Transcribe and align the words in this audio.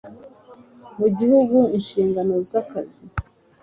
mu 0.99 1.07
gihugu 1.17 1.57
inshingano 1.77 2.33
za 2.49 2.57
akazi 2.63 3.03